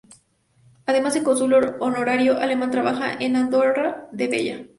[0.87, 4.65] Además, un Cónsul Honorario alemán trabaja en Andorra la Vella.